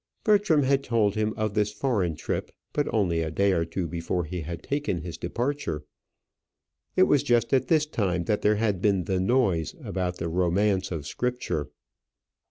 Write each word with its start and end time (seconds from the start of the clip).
Bertram 0.23 0.63
had 0.63 0.83
told 0.83 1.13
him 1.13 1.31
of 1.37 1.53
this 1.53 1.71
foreign 1.71 2.15
trip, 2.15 2.49
but 2.73 2.91
only 2.91 3.21
a 3.21 3.29
day 3.29 3.51
or 3.51 3.65
two 3.65 3.87
before 3.87 4.23
he 4.25 4.41
had 4.41 4.63
taken 4.63 5.01
his 5.01 5.15
departure. 5.15 5.85
It 6.95 7.03
was 7.03 7.21
just 7.21 7.53
at 7.53 7.67
this 7.67 7.85
time 7.85 8.23
that 8.23 8.41
there 8.41 8.55
had 8.55 8.81
been 8.81 9.03
the 9.03 9.19
noise 9.19 9.75
about 9.83 10.17
the 10.17 10.27
"Romance 10.27 10.89
of 10.91 11.05
Scripture." 11.05 11.69